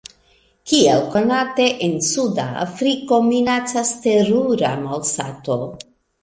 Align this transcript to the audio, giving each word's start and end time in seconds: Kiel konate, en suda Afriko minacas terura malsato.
Kiel 0.69 1.03
konate, 1.15 1.67
en 1.87 1.93
suda 2.07 2.45
Afriko 2.63 3.21
minacas 3.27 3.93
terura 4.07 4.73
malsato. 4.87 5.61